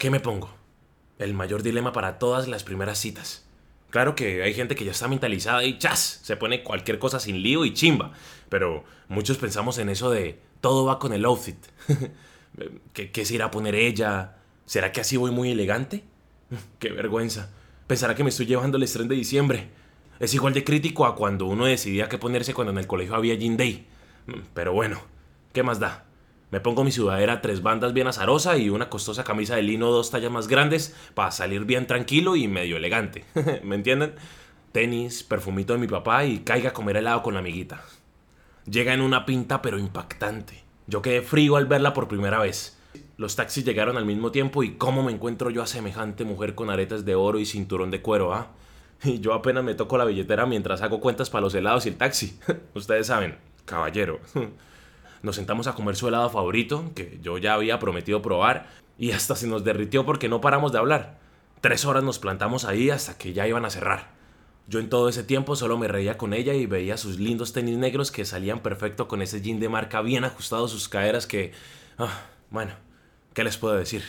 [0.00, 0.48] ¿Qué me pongo?
[1.18, 3.44] El mayor dilema para todas las primeras citas.
[3.90, 7.42] Claro que hay gente que ya está mentalizada y chas, se pone cualquier cosa sin
[7.42, 8.12] lío y chimba.
[8.48, 11.58] Pero muchos pensamos en eso de todo va con el outfit.
[12.94, 14.38] ¿Qué, ¿Qué se irá a poner ella?
[14.64, 16.02] ¿Será que así voy muy elegante?
[16.78, 17.50] Qué vergüenza.
[17.86, 19.68] Pensará que me estoy llevando el estrés de diciembre.
[20.18, 23.34] Es igual de crítico a cuando uno decidía qué ponerse cuando en el colegio había
[23.34, 23.86] Jean Day.
[24.54, 25.02] Pero bueno,
[25.52, 26.06] ¿qué más da?
[26.50, 30.10] Me pongo mi sudadera tres bandas bien azarosa y una costosa camisa de lino dos
[30.10, 33.24] tallas más grandes para salir bien tranquilo y medio elegante.
[33.62, 34.14] ¿Me entienden?
[34.72, 37.84] Tenis, perfumito de mi papá y caiga a comer helado con la amiguita.
[38.68, 40.64] Llega en una pinta pero impactante.
[40.86, 42.76] Yo quedé frío al verla por primera vez.
[43.16, 46.70] Los taxis llegaron al mismo tiempo y cómo me encuentro yo a semejante mujer con
[46.70, 48.48] aretes de oro y cinturón de cuero, ¿ah?
[49.04, 51.96] Y yo apenas me toco la billetera mientras hago cuentas para los helados y el
[51.96, 52.38] taxi.
[52.74, 54.20] Ustedes saben, caballero.
[55.22, 59.36] Nos sentamos a comer su helado favorito, que yo ya había prometido probar, y hasta
[59.36, 61.18] se nos derritió porque no paramos de hablar.
[61.60, 64.08] Tres horas nos plantamos ahí hasta que ya iban a cerrar.
[64.66, 67.76] Yo en todo ese tiempo solo me reía con ella y veía sus lindos tenis
[67.76, 71.52] negros que salían perfecto con ese jean de marca bien ajustado a sus caderas que...
[71.98, 72.72] Ah, bueno,
[73.34, 74.04] ¿qué les puedo decir?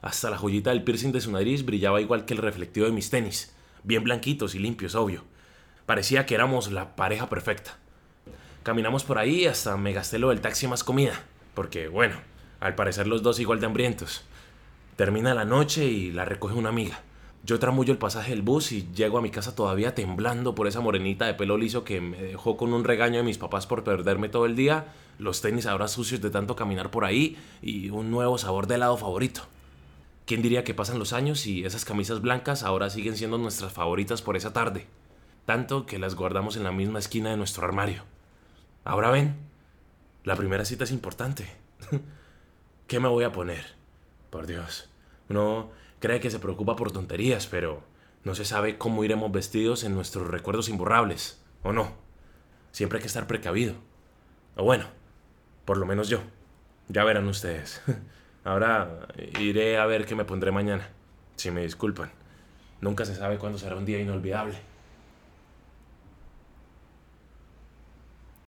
[0.00, 3.10] Hasta la joyita del piercing de su nariz brillaba igual que el reflectivo de mis
[3.10, 5.24] tenis, bien blanquitos y limpios, obvio.
[5.86, 7.78] Parecía que éramos la pareja perfecta.
[8.66, 11.22] Caminamos por ahí hasta me gasté lo del taxi más comida,
[11.54, 12.16] porque bueno,
[12.58, 14.24] al parecer los dos igual de hambrientos.
[14.96, 17.00] Termina la noche y la recoge una amiga.
[17.44, 20.80] Yo tramullo el pasaje del bus y llego a mi casa todavía temblando por esa
[20.80, 24.28] morenita de pelo liso que me dejó con un regaño de mis papás por perderme
[24.28, 24.86] todo el día,
[25.20, 28.96] los tenis ahora sucios de tanto caminar por ahí y un nuevo sabor de helado
[28.96, 29.42] favorito.
[30.26, 34.22] ¿Quién diría que pasan los años y esas camisas blancas ahora siguen siendo nuestras favoritas
[34.22, 34.88] por esa tarde?
[35.44, 38.15] Tanto que las guardamos en la misma esquina de nuestro armario.
[38.86, 39.34] Ahora ven,
[40.22, 41.48] la primera cita es importante.
[42.86, 43.74] ¿Qué me voy a poner?
[44.30, 44.88] Por Dios.
[45.28, 47.82] Uno cree que se preocupa por tonterías, pero
[48.22, 51.94] no se sabe cómo iremos vestidos en nuestros recuerdos imborrables, ¿o no?
[52.70, 53.74] Siempre hay que estar precavido.
[54.54, 54.84] O bueno,
[55.64, 56.20] por lo menos yo.
[56.86, 57.82] Ya verán ustedes.
[58.44, 59.08] Ahora
[59.40, 60.90] iré a ver qué me pondré mañana.
[61.34, 62.12] Si me disculpan.
[62.80, 64.54] Nunca se sabe cuándo será un día inolvidable.